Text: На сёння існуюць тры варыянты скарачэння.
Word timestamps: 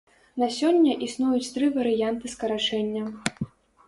На 0.43 0.47
сёння 0.59 0.95
існуюць 1.07 1.51
тры 1.57 1.67
варыянты 1.75 2.31
скарачэння. 2.33 3.03